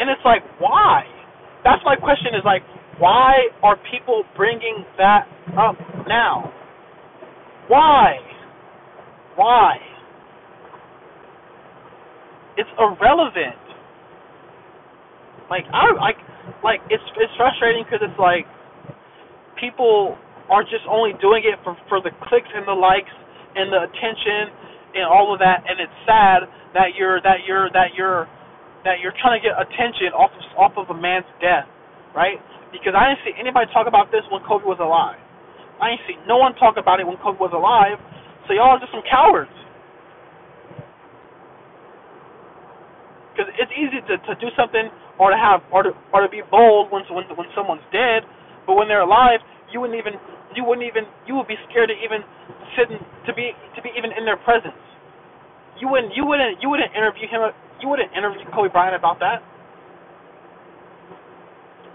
And 0.00 0.10
it's 0.10 0.20
like 0.24 0.42
why? 0.58 1.04
That's 1.62 1.80
my 1.84 1.94
question 1.94 2.34
is 2.34 2.42
like 2.44 2.62
why 2.98 3.54
are 3.62 3.78
people 3.88 4.24
bringing 4.36 4.84
that 4.98 5.28
up 5.56 5.76
now? 6.08 6.52
Why? 7.68 8.18
Why? 9.36 9.76
It's 12.56 12.70
irrelevant. 12.80 13.62
Like 15.48 15.66
I 15.72 15.94
like 15.94 16.16
like 16.64 16.80
it's 16.90 17.04
it's 17.18 17.32
frustrating 17.36 17.84
because 17.84 18.02
it's 18.02 18.18
like 18.20 18.46
people 19.60 20.18
are 20.50 20.62
just 20.62 20.84
only 20.90 21.12
doing 21.22 21.42
it 21.46 21.58
for 21.64 21.76
for 21.88 22.00
the 22.02 22.12
clicks 22.28 22.50
and 22.54 22.66
the 22.66 22.76
likes 22.76 23.12
and 23.56 23.72
the 23.72 23.86
attention 23.86 24.52
and 24.94 25.04
all 25.06 25.32
of 25.32 25.38
that 25.40 25.64
and 25.66 25.80
it's 25.80 25.98
sad 26.06 26.46
that 26.74 26.94
you're 26.98 27.20
that 27.22 27.44
you're 27.46 27.70
that 27.72 27.94
you're 27.96 28.28
that 28.84 29.02
you're 29.02 29.14
trying 29.18 29.34
to 29.34 29.42
get 29.42 29.58
attention 29.58 30.14
off 30.14 30.30
of, 30.30 30.44
off 30.54 30.74
of 30.78 30.86
a 30.94 30.98
man's 30.98 31.26
death, 31.42 31.66
right? 32.14 32.38
because 32.72 32.94
I 32.96 33.12
didn't 33.12 33.22
see 33.24 33.34
anybody 33.38 33.70
talk 33.72 33.86
about 33.86 34.10
this 34.10 34.22
when 34.30 34.42
Kobe 34.44 34.66
was 34.66 34.80
alive. 34.80 35.18
I 35.80 35.94
didn't 35.94 36.04
see 36.08 36.16
no 36.28 36.38
one 36.40 36.56
talk 36.56 36.76
about 36.76 37.00
it 37.00 37.06
when 37.06 37.16
Kobe 37.20 37.38
was 37.38 37.52
alive. 37.52 38.00
So 38.48 38.54
y'all 38.54 38.76
are 38.76 38.80
just 38.80 38.92
some 38.92 39.04
cowards. 39.06 39.52
Because 43.32 43.52
it's 43.60 43.72
easy 43.76 44.00
to, 44.08 44.14
to 44.16 44.32
do 44.40 44.48
something 44.56 44.88
or 45.18 45.32
to 45.32 45.38
have 45.38 45.64
or 45.72 45.82
to 45.82 45.92
or 46.12 46.20
to 46.22 46.30
be 46.30 46.44
bold 46.50 46.92
when 46.92 47.02
when 47.12 47.24
when 47.36 47.48
someone's 47.56 47.84
dead, 47.92 48.24
but 48.68 48.76
when 48.76 48.88
they're 48.88 49.04
alive, 49.04 49.40
you 49.72 49.80
wouldn't 49.80 49.98
even 49.98 50.16
you 50.54 50.64
wouldn't 50.64 50.86
even 50.86 51.04
you 51.24 51.36
would 51.36 51.48
be 51.48 51.56
scared 51.68 51.88
to 51.88 51.96
even 52.00 52.24
sit 52.76 52.92
in, 52.92 53.00
to 53.24 53.32
be 53.32 53.52
to 53.76 53.80
be 53.80 53.90
even 53.96 54.12
in 54.12 54.24
their 54.24 54.38
presence. 54.40 54.76
You 55.80 55.88
wouldn't 55.88 56.12
you 56.16 56.24
wouldn't 56.24 56.60
you 56.60 56.68
wouldn't 56.68 56.92
interview 56.92 57.28
him 57.28 57.44
you 57.80 57.88
wouldn't 57.88 58.12
interview 58.16 58.44
Kobe 58.52 58.72
Bryant 58.72 58.96
about 58.96 59.20
that. 59.20 59.44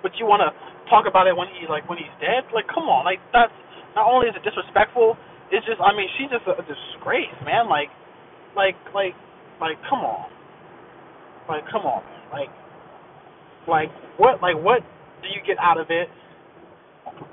But 0.01 0.17
you 0.17 0.25
want 0.25 0.41
to 0.41 0.49
talk 0.89 1.05
about 1.05 1.25
it 1.25 1.33
when 1.37 1.47
he's 1.57 1.69
like 1.69 1.87
when 1.89 1.97
he's 1.97 2.11
dead. 2.21 2.45
Like, 2.53 2.67
come 2.69 2.89
on, 2.89 3.05
like 3.05 3.21
that's 3.33 3.53
not 3.95 4.09
only 4.09 4.29
is 4.29 4.35
it 4.37 4.43
disrespectful, 4.45 5.17
it's 5.49 5.65
just 5.65 5.81
I 5.81 5.93
mean 5.93 6.09
she's 6.17 6.29
just 6.29 6.45
a, 6.45 6.57
a 6.57 6.65
disgrace, 6.65 7.33
man. 7.45 7.69
Like, 7.69 7.89
like, 8.53 8.77
like, 8.93 9.15
like, 9.61 9.77
come 9.87 10.03
on, 10.03 10.27
like, 11.47 11.63
come 11.71 11.87
on, 11.87 12.03
man. 12.03 12.23
like, 12.33 12.51
like 13.67 13.89
what, 14.17 14.41
like 14.41 14.57
what 14.57 14.81
do 15.23 15.27
you 15.29 15.41
get 15.45 15.57
out 15.61 15.79
of 15.79 15.87
it? 15.89 16.09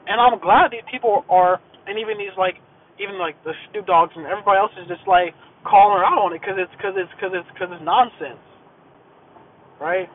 And 0.09 0.21
I'm 0.21 0.39
glad 0.41 0.73
these 0.73 0.87
people 0.91 1.25
are, 1.31 1.61
and 1.87 1.99
even 1.99 2.19
these 2.19 2.35
like, 2.39 2.57
even 3.01 3.19
like 3.19 3.37
the 3.45 3.53
Snoop 3.71 3.87
Doggs 3.87 4.13
and 4.17 4.27
everybody 4.27 4.59
else 4.59 4.73
is 4.81 4.89
just 4.89 5.07
like 5.09 5.35
calling 5.65 5.99
her 5.99 6.05
out 6.07 6.19
on 6.19 6.35
it 6.35 6.41
because 6.41 6.57
it's 6.59 6.73
because 6.77 6.95
it's 6.97 7.11
because 7.17 7.33
it's 7.35 7.49
because 7.55 7.71
it's 7.73 7.85
nonsense, 7.85 8.43
right? 9.81 10.09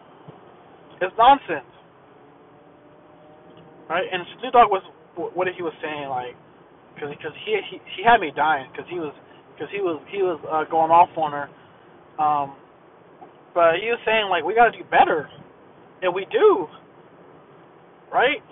It's 1.01 1.15
nonsense 1.17 1.67
right? 3.89 4.05
And 4.11 4.23
Snoop 4.39 4.53
Dogg 4.53 4.71
was 4.71 4.83
what 5.35 5.47
he 5.47 5.61
was 5.61 5.73
saying, 5.81 6.09
like 6.09 6.35
because 6.95 7.11
because 7.11 7.35
he, 7.45 7.57
he 7.71 7.77
he 7.97 8.01
had 8.05 8.19
me 8.21 8.31
dying 8.35 8.69
because 8.71 8.87
he 8.89 8.99
was 8.99 9.13
because 9.55 9.69
he 9.73 9.81
was 9.81 10.01
he 10.11 10.21
was 10.23 10.39
uh, 10.49 10.65
going 10.69 10.91
off 10.91 11.09
on 11.17 11.31
her. 11.33 11.47
Um, 12.21 12.55
but 13.53 13.81
he 13.81 13.89
was 13.89 13.99
saying 14.05 14.29
like 14.29 14.43
we 14.45 14.55
got 14.55 14.71
to 14.71 14.77
do 14.77 14.85
better, 14.89 15.29
and 16.03 16.13
we 16.13 16.27
do, 16.31 16.67
right? 18.13 18.43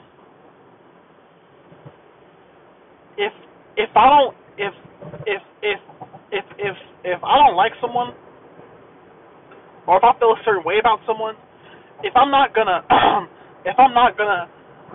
If 3.17 3.34
if 3.77 3.89
I 3.96 4.05
don't 4.10 4.36
if 4.58 4.74
if 5.27 5.41
if 5.63 5.79
if 6.31 6.46
if 6.60 6.77
if 7.05 7.20
I 7.24 7.38
don't 7.38 7.58
like 7.58 7.74
someone, 7.81 8.13
or 9.88 9.98
if 9.98 10.03
I 10.03 10.17
feel 10.20 10.31
a 10.34 10.41
certain 10.46 10.63
way 10.65 10.79
about 10.79 11.00
someone, 11.08 11.36
if 12.03 12.13
I'm 12.15 12.31
not 12.31 12.55
gonna 12.55 12.84
if 13.65 13.77
I'm 13.79 13.93
not 13.93 14.17
gonna 14.17 14.50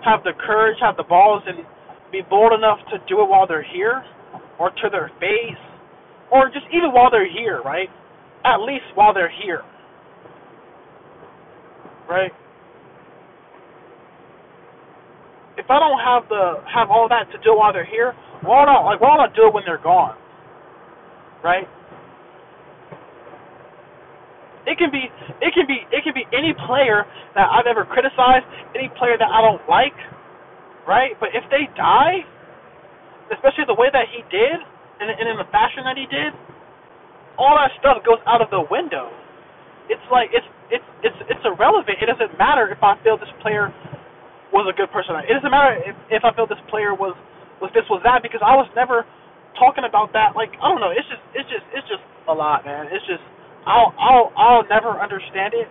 have 0.05 0.23
the 0.23 0.33
courage, 0.45 0.77
have 0.81 0.97
the 0.97 1.03
balls, 1.03 1.43
and 1.47 1.59
be 2.11 2.21
bold 2.29 2.53
enough 2.53 2.79
to 2.91 2.99
do 3.07 3.21
it 3.21 3.29
while 3.29 3.47
they're 3.47 3.65
here, 3.73 4.03
or 4.59 4.71
to 4.71 4.89
their 4.91 5.11
face, 5.19 5.61
or 6.31 6.47
just 6.49 6.65
even 6.73 6.91
while 6.93 7.11
they're 7.11 7.31
here, 7.31 7.61
right? 7.63 7.89
At 8.45 8.57
least 8.61 8.85
while 8.95 9.13
they're 9.13 9.31
here, 9.43 9.61
right? 12.09 12.31
If 15.57 15.69
I 15.69 15.79
don't 15.79 15.99
have 15.99 16.29
the 16.29 16.61
have 16.69 16.91
all 16.91 17.09
that 17.09 17.29
to 17.33 17.37
do 17.43 17.57
while 17.57 17.73
they're 17.73 17.85
here, 17.85 18.13
why 18.41 18.65
not 18.65 18.85
like 18.85 19.01
why 19.01 19.17
not 19.17 19.35
do 19.35 19.47
it 19.47 19.53
when 19.53 19.63
they're 19.65 19.81
gone, 19.81 20.15
right? 21.43 21.67
It 24.67 24.77
can 24.77 24.91
be 24.91 25.09
it 25.41 25.51
can 25.55 25.65
be 25.65 25.81
it 25.89 26.03
can 26.03 26.13
be 26.13 26.27
any 26.35 26.53
player 26.67 27.07
that 27.35 27.47
I've 27.49 27.65
ever 27.65 27.85
criticized, 27.85 28.45
any 28.75 28.91
player 28.99 29.17
that 29.17 29.29
I 29.31 29.41
don't 29.41 29.63
like, 29.67 29.95
right? 30.87 31.15
But 31.19 31.29
if 31.33 31.43
they 31.49 31.71
die, 31.75 32.21
especially 33.33 33.65
the 33.65 33.79
way 33.79 33.87
that 33.91 34.11
he 34.11 34.21
did, 34.29 34.59
and, 34.99 35.09
and 35.09 35.25
in 35.25 35.37
the 35.39 35.47
fashion 35.49 35.87
that 35.87 35.97
he 35.97 36.05
did, 36.11 36.35
all 37.39 37.55
that 37.57 37.71
stuff 37.79 38.03
goes 38.05 38.19
out 38.27 38.41
of 38.41 38.49
the 38.51 38.67
window. 38.69 39.09
It's 39.89 40.03
like 40.11 40.29
it's 40.35 40.47
it's 40.69 40.85
it's 41.01 41.19
it's 41.31 41.43
irrelevant. 41.47 41.97
It 42.03 42.07
doesn't 42.11 42.37
matter 42.37 42.67
if 42.69 42.83
I 42.83 42.99
feel 43.03 43.17
this 43.17 43.31
player 43.41 43.71
was 44.53 44.67
a 44.69 44.75
good 44.75 44.91
person. 44.91 45.15
It 45.27 45.33
doesn't 45.33 45.51
matter 45.51 45.77
if 45.83 45.95
if 46.11 46.21
I 46.25 46.31
feel 46.35 46.47
this 46.47 46.61
player 46.71 46.93
was 46.95 47.15
was 47.61 47.71
this 47.73 47.87
was 47.89 48.01
that 48.05 48.21
because 48.23 48.41
I 48.43 48.55
was 48.55 48.69
never 48.75 49.05
talking 49.59 49.83
about 49.87 50.13
that. 50.13 50.35
Like 50.35 50.53
I 50.61 50.69
don't 50.69 50.81
know. 50.81 50.93
It's 50.93 51.07
just 51.09 51.23
it's 51.35 51.49
just 51.49 51.65
it's 51.75 51.87
just 51.89 52.03
a 52.29 52.35
lot, 52.35 52.65
man. 52.65 52.87
It's 52.91 53.05
just 53.07 53.23
I'll 53.67 53.93
I'll 53.99 54.31
I'll 54.37 54.65
never 54.69 54.97
understand 54.99 55.53
it. 55.55 55.69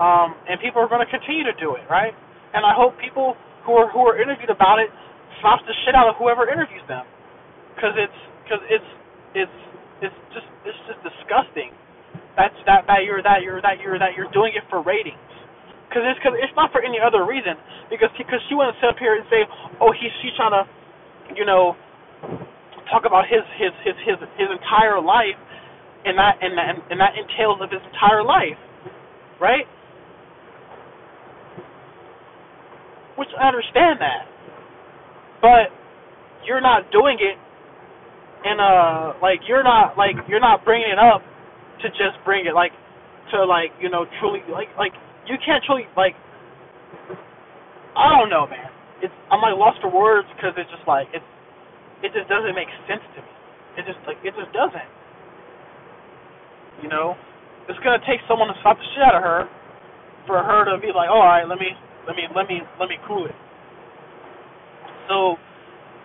Um, 0.00 0.34
and 0.50 0.58
people 0.58 0.82
are 0.82 0.90
going 0.90 1.04
to 1.04 1.10
continue 1.10 1.44
to 1.46 1.54
do 1.60 1.76
it, 1.78 1.86
right? 1.90 2.14
And 2.54 2.66
I 2.66 2.74
hope 2.74 2.98
people 2.98 3.36
who 3.66 3.74
are 3.78 3.90
who 3.92 4.02
are 4.06 4.18
interviewed 4.18 4.50
about 4.50 4.78
it 4.82 4.90
slaps 5.42 5.62
the 5.66 5.74
shit 5.86 5.94
out 5.94 6.08
of 6.10 6.16
whoever 6.18 6.50
interviews 6.50 6.82
them, 6.88 7.06
because 7.74 7.94
it's 7.98 8.20
because 8.44 8.62
it's 8.70 8.90
it's 9.34 9.58
it's 10.02 10.18
just 10.34 10.48
it's 10.66 10.80
just 10.90 11.00
disgusting. 11.02 11.74
That's 12.38 12.56
that 12.66 12.86
that 12.88 13.04
you're 13.06 13.22
that 13.22 13.42
you're 13.42 13.62
that 13.62 13.78
you're 13.82 13.98
that 13.98 14.14
you're 14.16 14.30
doing 14.34 14.54
it 14.56 14.64
for 14.70 14.82
ratings. 14.82 15.33
Cause 15.92 16.02
it's 16.02 16.18
cause 16.24 16.34
it's 16.40 16.54
not 16.56 16.72
for 16.72 16.82
any 16.82 16.98
other 16.98 17.22
reason. 17.24 17.54
Because 17.90 18.10
because 18.18 18.40
she 18.48 18.54
wouldn't 18.54 18.76
sit 18.80 18.88
up 18.90 18.98
here 18.98 19.14
and 19.14 19.24
say, 19.30 19.46
oh 19.80 19.92
he's 19.92 20.10
she's 20.22 20.34
trying 20.34 20.56
to, 20.56 20.64
you 21.36 21.44
know, 21.46 21.76
talk 22.90 23.04
about 23.06 23.28
his 23.30 23.44
his 23.60 23.70
his 23.84 23.96
his 24.02 24.18
his 24.36 24.48
entire 24.50 24.98
life 24.98 25.38
and 26.04 26.18
that 26.18 26.40
and 26.42 26.56
that 26.58 26.74
and 26.90 26.98
that 27.00 27.14
entails 27.16 27.60
of 27.62 27.70
his 27.70 27.80
entire 27.92 28.22
life, 28.22 28.58
right? 29.40 29.66
Which 33.16 33.30
I 33.38 33.46
understand 33.46 34.02
that, 34.02 34.26
but 35.40 35.70
you're 36.44 36.60
not 36.60 36.90
doing 36.90 37.18
it 37.20 37.38
in 38.44 38.60
a 38.60 39.16
like 39.22 39.40
you're 39.48 39.64
not 39.64 39.96
like 39.96 40.16
you're 40.28 40.40
not 40.40 40.64
bringing 40.64 40.90
it 40.90 40.98
up 40.98 41.22
to 41.80 41.88
just 41.90 42.20
bring 42.24 42.46
it 42.46 42.54
like 42.54 42.72
to 43.32 43.44
like 43.44 43.72
you 43.80 43.88
know 43.88 44.04
truly 44.20 44.40
like 44.52 44.68
like 44.76 44.92
you 45.26 45.36
can't 45.44 45.62
truly 45.64 45.88
like 45.96 46.14
I 47.96 48.10
don't 48.14 48.30
know 48.30 48.46
man 48.46 48.70
it's 49.02 49.14
I'm 49.30 49.40
like 49.40 49.56
lost 49.56 49.80
for 49.80 49.90
words 49.92 50.28
because 50.36 50.56
it's 50.56 50.70
just 50.70 50.86
like 50.88 51.08
it's 51.12 51.26
it 52.02 52.12
just 52.12 52.28
doesn't 52.28 52.54
make 52.54 52.68
sense 52.88 53.04
to 53.16 53.20
me 53.22 53.32
it 53.80 53.84
just 53.88 54.00
like 54.06 54.18
it 54.22 54.32
just 54.36 54.52
doesn't 54.52 54.90
you 56.82 56.88
know, 56.88 57.14
it's 57.68 57.78
gonna 57.80 58.02
take 58.04 58.20
someone 58.26 58.48
to 58.52 58.56
slap 58.60 58.76
the 58.76 58.86
shit 58.92 59.04
out 59.04 59.14
of 59.14 59.22
her 59.22 59.48
for 60.26 60.36
her 60.42 60.68
to 60.68 60.80
be 60.80 60.90
like, 60.90 61.08
all 61.08 61.22
right, 61.22 61.46
let 61.46 61.56
me, 61.60 61.70
let 62.08 62.16
me, 62.16 62.24
let 62.34 62.48
me, 62.48 62.60
let 62.80 62.88
me 62.88 62.96
cool 63.06 63.24
it. 63.24 63.36
So 65.08 65.36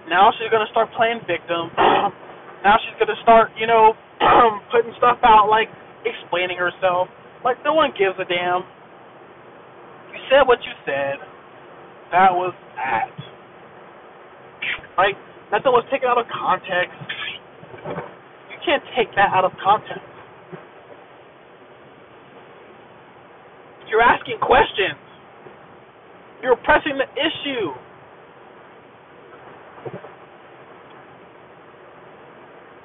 now 0.07 0.31
she's 0.39 0.51
gonna 0.51 0.69
start 0.69 0.87
playing 0.93 1.19
victim. 1.25 1.71
now 2.63 2.79
she's 2.83 2.95
gonna 2.99 3.17
start, 3.23 3.51
you 3.57 3.65
know, 3.65 3.91
putting 4.71 4.95
stuff 4.99 5.19
out 5.23 5.49
like 5.49 5.67
explaining 6.05 6.55
herself. 6.55 7.07
Like 7.43 7.57
no 7.63 7.73
one 7.73 7.91
gives 7.97 8.19
a 8.19 8.27
damn. 8.27 8.63
Said 10.29 10.45
what 10.45 10.59
you 10.61 10.71
said. 10.85 11.17
That 12.11 12.29
was 12.33 12.53
that. 12.77 13.09
Like 14.97 15.17
nothing 15.51 15.73
was 15.73 15.85
taken 15.91 16.07
out 16.07 16.17
of 16.17 16.25
context. 16.29 16.93
You 18.53 18.57
can't 18.65 18.83
take 18.95 19.09
that 19.15 19.33
out 19.33 19.45
of 19.45 19.51
context. 19.63 20.05
You're 23.89 24.05
asking 24.05 24.37
questions. 24.37 25.01
You're 26.43 26.57
pressing 26.57 26.97
the 26.97 27.09
issue. 27.17 27.73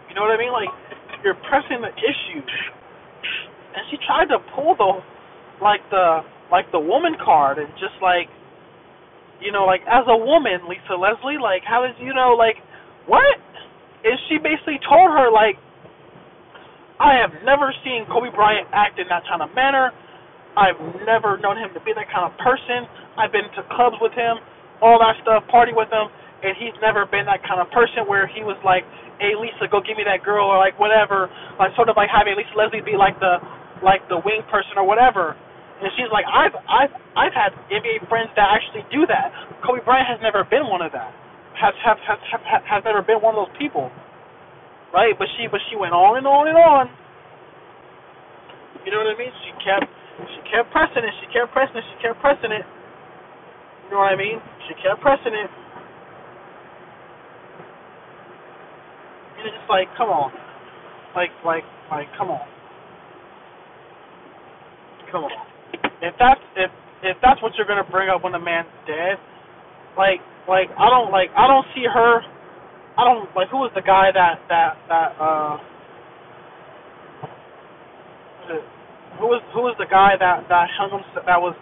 You 0.08 0.14
know 0.14 0.22
what 0.22 0.32
I 0.32 0.38
mean? 0.38 0.52
Like 0.52 0.72
you're 1.22 1.36
pressing 1.48 1.82
the 1.82 1.92
issue. 1.92 2.40
And 3.76 3.84
she 3.90 3.98
tried 4.06 4.32
to 4.32 4.38
pull 4.56 4.76
the 4.76 5.02
like 5.60 5.80
the 5.90 6.24
like 6.50 6.70
the 6.72 6.80
woman 6.80 7.16
card 7.22 7.58
and 7.58 7.68
just 7.80 7.96
like 8.02 8.28
you 9.42 9.52
know, 9.52 9.68
like 9.68 9.82
as 9.84 10.08
a 10.08 10.16
woman, 10.16 10.64
Lisa 10.70 10.96
Leslie, 10.96 11.36
like 11.36 11.62
how 11.66 11.84
did 11.84 11.98
you 12.00 12.14
know 12.14 12.32
like 12.38 12.56
what? 13.06 13.36
And 14.04 14.16
she 14.28 14.38
basically 14.38 14.80
told 14.84 15.12
her 15.12 15.28
like 15.32 15.60
I 17.00 17.18
have 17.18 17.34
never 17.42 17.74
seen 17.82 18.06
Kobe 18.06 18.30
Bryant 18.30 18.70
act 18.72 18.96
in 19.02 19.10
that 19.10 19.26
kind 19.26 19.42
of 19.42 19.50
manner. 19.52 19.90
I've 20.54 20.78
never 21.02 21.36
known 21.42 21.58
him 21.58 21.74
to 21.74 21.82
be 21.82 21.90
that 21.98 22.06
kind 22.08 22.30
of 22.30 22.32
person. 22.38 22.86
I've 23.18 23.34
been 23.34 23.50
to 23.58 23.62
clubs 23.74 23.98
with 23.98 24.14
him, 24.14 24.38
all 24.78 25.02
that 25.02 25.18
stuff, 25.20 25.42
party 25.50 25.74
with 25.74 25.90
him, 25.90 26.06
and 26.46 26.54
he's 26.54 26.76
never 26.78 27.04
been 27.04 27.26
that 27.26 27.42
kind 27.42 27.58
of 27.58 27.66
person 27.74 28.06
where 28.06 28.30
he 28.30 28.46
was 28.46 28.56
like, 28.62 28.86
"Hey 29.18 29.34
Lisa, 29.34 29.66
go 29.66 29.82
give 29.82 29.98
me 29.98 30.06
that 30.06 30.22
girl," 30.22 30.46
or 30.46 30.58
like 30.58 30.78
whatever, 30.78 31.28
like 31.58 31.74
sort 31.74 31.90
of 31.90 31.98
like 31.98 32.08
having 32.08 32.38
Lisa 32.38 32.54
Leslie 32.54 32.86
be 32.86 32.94
like 32.94 33.18
the 33.18 33.42
like 33.82 34.06
the 34.08 34.22
wing 34.22 34.46
person 34.46 34.78
or 34.78 34.86
whatever. 34.86 35.34
And 35.84 35.92
she's 36.00 36.08
like, 36.08 36.24
I've 36.24 36.56
I've 36.64 36.94
I've 37.12 37.36
had 37.36 37.52
NBA 37.68 38.08
friends 38.08 38.32
that 38.40 38.48
actually 38.48 38.88
do 38.88 39.04
that. 39.04 39.28
Kobe 39.60 39.84
Bryant 39.84 40.08
has 40.08 40.16
never 40.24 40.40
been 40.48 40.64
one 40.64 40.80
of 40.80 40.96
that. 40.96 41.12
Has 41.60 41.76
has 41.84 42.00
has 42.08 42.16
has, 42.24 42.64
has 42.64 42.80
never 42.88 43.04
been 43.04 43.20
one 43.20 43.36
of 43.36 43.44
those 43.44 43.56
people. 43.60 43.92
Right? 44.96 45.12
But 45.12 45.28
she 45.36 45.44
but 45.44 45.60
she 45.68 45.76
went 45.76 45.92
on 45.92 46.16
and 46.16 46.24
on 46.24 46.48
and 46.48 46.56
on. 46.56 46.88
You 48.80 48.96
know 48.96 49.04
what 49.04 49.12
I 49.12 49.16
mean? 49.20 49.28
She 49.44 49.52
kept 49.60 49.84
she 50.24 50.40
kept 50.48 50.72
pressing 50.72 51.04
it. 51.04 51.12
She 51.20 51.28
kept 51.36 51.52
pressing 51.52 51.76
it. 51.76 51.84
She 51.84 51.96
kept 52.00 52.16
pressing 52.24 52.48
it. 52.48 52.64
You 52.64 53.90
know 53.92 54.00
what 54.00 54.08
I 54.08 54.16
mean? 54.16 54.40
She 54.64 54.72
kept 54.80 55.04
pressing 55.04 55.36
it. 55.36 55.50
And 59.36 59.44
it's 59.44 59.52
just 59.52 59.68
like, 59.68 59.92
come 60.00 60.08
on. 60.08 60.32
Like, 61.14 61.28
like, 61.44 61.64
like, 61.90 62.08
come 62.16 62.30
on. 62.30 62.40
Come 65.12 65.24
on. 65.24 65.43
If 66.04 66.14
that's 66.20 66.40
if 66.56 66.70
if 67.02 67.16
that's 67.24 67.40
what 67.40 67.52
you're 67.56 67.66
gonna 67.66 67.88
bring 67.88 68.08
up 68.08 68.22
when 68.22 68.32
the 68.32 68.38
man's 68.38 68.68
dead, 68.86 69.16
like, 69.96 70.20
like 70.48 70.68
I 70.76 70.88
don't 70.92 71.10
like 71.10 71.30
I 71.36 71.48
don't 71.48 71.64
see 71.74 71.84
her. 71.88 72.20
I 72.96 73.04
don't 73.04 73.28
like 73.34 73.48
who 73.48 73.64
was 73.64 73.72
the 73.74 73.82
guy 73.82 74.12
that 74.12 74.44
that 74.48 74.76
that 74.88 75.10
uh. 75.20 75.56
Who 79.18 79.30
was 79.30 79.40
who 79.54 79.62
was 79.64 79.74
the 79.78 79.88
guy 79.88 80.18
that 80.20 80.44
that 80.52 80.68
hung 80.76 80.90
himself 80.90 81.24
that 81.24 81.40
was 81.40 81.56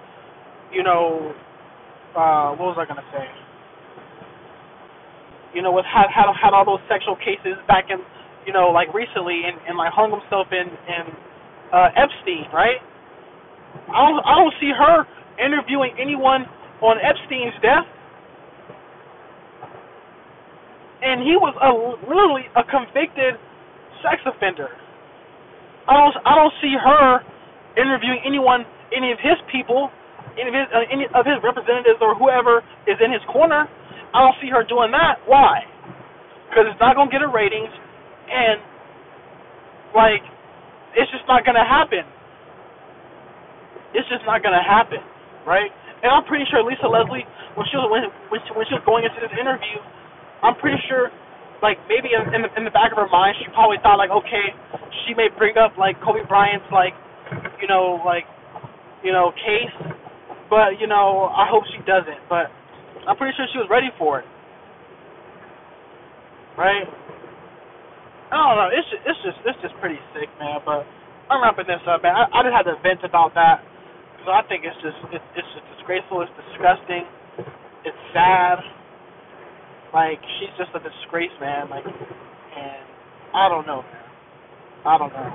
you 0.72 0.82
know 0.82 1.30
uh 2.16 2.56
what 2.58 2.74
was 2.74 2.78
I 2.80 2.88
gonna 2.88 3.06
say 3.12 3.28
you 5.54 5.62
know 5.62 5.70
with 5.70 5.84
had 5.84 6.08
had 6.08 6.26
had 6.32 6.56
all 6.56 6.64
those 6.64 6.82
sexual 6.88 7.14
cases 7.14 7.60
back 7.68 7.92
in 7.92 8.00
you 8.46 8.52
know 8.52 8.72
like 8.72 8.90
recently 8.96 9.44
and 9.46 9.60
and 9.68 9.76
like 9.76 9.92
hung 9.92 10.10
himself 10.10 10.48
in 10.50 10.66
in 10.66 11.04
uh 11.70 11.92
Epstein 11.94 12.48
right 12.50 12.80
I 13.92 13.98
don't 14.08 14.22
I 14.24 14.34
don't 14.36 14.54
see 14.60 14.72
her 14.72 15.06
interviewing 15.38 15.94
anyone 16.00 16.46
on 16.80 16.98
Epstein's 16.98 17.54
death 17.62 17.86
and 21.02 21.22
he 21.22 21.34
was 21.36 21.54
a 21.60 21.70
literally 22.08 22.46
a 22.56 22.62
convicted 22.64 23.38
sex 24.02 24.22
offender 24.26 24.70
I 25.88 25.94
don't 25.98 26.14
I 26.24 26.34
don't 26.34 26.54
see 26.62 26.74
her 26.78 27.20
interviewing 27.76 28.20
anyone, 28.26 28.64
any 28.94 29.10
of 29.10 29.18
his 29.18 29.40
people, 29.50 29.90
any 30.38 30.48
of 30.48 30.54
his, 30.54 30.68
uh, 30.70 30.84
any 30.92 31.08
of 31.14 31.24
his 31.24 31.40
representatives 31.42 31.98
or 32.00 32.14
whoever 32.14 32.60
is 32.86 33.00
in 33.02 33.10
his 33.10 33.24
corner. 33.32 33.66
I 34.14 34.20
don't 34.20 34.36
see 34.44 34.52
her 34.52 34.62
doing 34.62 34.92
that. 34.92 35.24
Why? 35.26 35.64
because 36.52 36.68
it's 36.68 36.80
not 36.84 36.96
gonna 36.96 37.10
get 37.10 37.24
her 37.24 37.32
ratings, 37.32 37.72
and 38.28 38.60
like 39.96 40.20
it's 40.92 41.10
just 41.10 41.24
not 41.24 41.48
gonna 41.48 41.64
happen. 41.64 42.04
It's 43.94 44.08
just 44.08 44.24
not 44.26 44.42
gonna 44.42 44.62
happen, 44.62 45.00
right? 45.46 45.70
And 46.02 46.10
I'm 46.12 46.24
pretty 46.24 46.44
sure 46.50 46.64
Lisa 46.64 46.88
Leslie, 46.88 47.24
when 47.56 47.64
she 47.70 47.76
was 47.78 47.88
when 47.92 48.04
when 48.32 48.40
she, 48.44 48.50
when 48.56 48.66
she 48.68 48.74
was 48.76 48.84
going 48.84 49.04
into 49.06 49.20
this 49.22 49.32
interview, 49.36 49.78
I'm 50.42 50.56
pretty 50.58 50.80
sure, 50.88 51.12
like 51.62 51.78
maybe 51.88 52.12
in, 52.12 52.22
in 52.34 52.40
the 52.44 52.50
in 52.58 52.64
the 52.64 52.74
back 52.74 52.92
of 52.92 52.98
her 52.98 53.08
mind, 53.12 53.36
she 53.40 53.46
probably 53.54 53.78
thought 53.84 53.96
like, 54.00 54.10
okay, 54.10 54.52
she 55.06 55.14
may 55.14 55.28
bring 55.38 55.56
up 55.56 55.78
like 55.78 56.00
Kobe 56.02 56.24
Bryant's 56.28 56.66
like, 56.72 56.94
you 57.62 57.68
know, 57.68 58.00
like, 58.04 58.24
you 59.04 59.12
know, 59.12 59.32
case, 59.36 59.74
but 60.50 60.80
you 60.80 60.88
know, 60.88 61.30
I 61.32 61.46
hope 61.48 61.64
she 61.70 61.80
doesn't. 61.86 62.26
But 62.28 62.50
I'm 63.08 63.16
pretty 63.16 63.36
sure 63.36 63.46
she 63.52 63.58
was 63.60 63.68
ready 63.70 63.92
for 63.98 64.20
it, 64.20 64.28
right? 66.58 66.86
I 68.32 68.36
don't 68.36 68.56
know. 68.58 68.70
It's 68.72 68.88
just, 68.90 69.02
it's 69.06 69.20
just 69.22 69.38
it's 69.46 69.60
just 69.62 69.76
pretty 69.80 70.00
sick, 70.16 70.28
man. 70.40 70.60
But 70.66 70.84
I'm 71.30 71.42
wrapping 71.42 71.68
this 71.68 71.82
up, 71.86 72.02
man. 72.02 72.16
I, 72.16 72.26
I 72.32 72.42
just 72.42 72.54
had 72.56 72.66
to 72.66 72.76
vent 72.82 73.04
about 73.04 73.34
that 73.36 73.62
because 74.22 74.38
I 74.38 74.46
think 74.46 74.62
it's 74.62 74.78
just 74.78 74.94
it's 75.10 75.28
it's 75.34 75.50
just 75.50 75.66
disgraceful. 75.74 76.22
It's 76.22 76.30
disgusting. 76.46 77.02
It's 77.82 77.98
sad. 78.14 78.62
Like 79.90 80.22
she's 80.38 80.54
just 80.54 80.70
a 80.78 80.80
disgrace, 80.80 81.34
man. 81.42 81.66
Like, 81.66 81.82
and 81.82 82.86
I 83.34 83.50
don't 83.50 83.66
know, 83.66 83.82
man. 83.82 84.06
I 84.86 84.94
don't 84.94 85.10
know. 85.10 85.30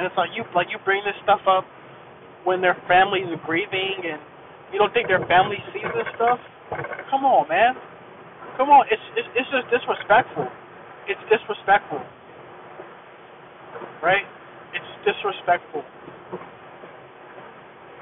And 0.00 0.08
it's 0.08 0.16
like 0.16 0.32
you 0.32 0.48
like 0.56 0.72
you 0.72 0.80
bring 0.88 1.04
this 1.04 1.20
stuff 1.20 1.44
up 1.44 1.68
when 2.48 2.64
their 2.64 2.80
families 2.88 3.28
are 3.28 3.44
grieving, 3.44 4.08
and 4.08 4.20
you 4.72 4.80
don't 4.80 4.92
think 4.96 5.12
their 5.12 5.24
family 5.28 5.60
sees 5.76 5.84
this 5.92 6.08
stuff. 6.16 6.40
Come 7.12 7.28
on, 7.28 7.44
man. 7.48 7.76
Come 8.56 8.72
on. 8.72 8.88
It's 8.88 9.04
it's 9.20 9.28
it's 9.36 9.50
just 9.52 9.68
disrespectful. 9.68 10.48
It's 11.04 11.20
disrespectful. 11.28 12.00
Right? 14.00 14.24
It's 14.72 14.90
disrespectful. 15.04 15.84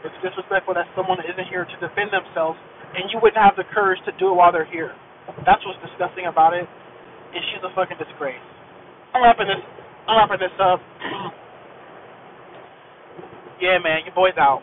It's 0.06 0.14
disrespectful 0.22 0.78
that 0.78 0.86
someone 0.94 1.18
isn't 1.26 1.50
here 1.50 1.66
to 1.66 1.76
defend 1.82 2.14
themselves 2.14 2.54
and 2.94 3.10
you 3.10 3.18
wouldn't 3.18 3.42
have 3.42 3.58
the 3.58 3.66
courage 3.74 3.98
to 4.06 4.14
do 4.22 4.30
it 4.30 4.36
while 4.38 4.54
they're 4.54 4.70
here. 4.70 4.94
That's 5.42 5.58
what's 5.66 5.82
disgusting 5.82 6.30
about 6.30 6.54
it. 6.54 6.62
And 6.62 7.42
she's 7.50 7.58
a 7.66 7.74
fucking 7.74 7.98
disgrace. 7.98 8.38
I'm 9.10 9.26
wrapping 9.26 9.50
this 9.50 9.58
I'm 10.06 10.14
wrapping 10.22 10.38
this 10.38 10.54
up. 10.62 10.78
yeah 13.60 13.82
man, 13.82 14.06
your 14.06 14.14
boy's 14.14 14.38
out. 14.38 14.62